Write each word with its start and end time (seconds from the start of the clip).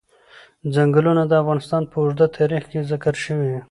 ځنګلونه 0.75 1.23
د 1.27 1.31
افغانستان 1.41 1.83
په 1.91 1.95
اوږده 2.01 2.27
تاریخ 2.37 2.63
کې 2.71 2.87
ذکر 2.91 3.13
شوی 3.23 3.47
دی. 3.53 3.59